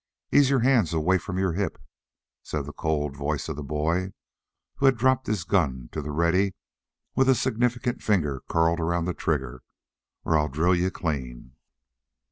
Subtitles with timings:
[0.31, 1.77] "Ease your hands away from your hip,"
[2.41, 4.13] said the cold voice of the boy,
[4.77, 6.55] who had dropped his gun to the ready
[7.15, 9.61] with a significant finger curled around the trigger,
[10.25, 11.51] "or I'll drill you clean."